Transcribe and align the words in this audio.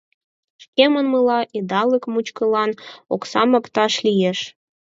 Шке 0.63 0.85
манмыла, 0.93 1.39
идалык 1.57 2.03
мучкылан 2.13 2.71
оксам 3.13 3.49
опташ 3.59 3.93
лиеш. 4.05 4.39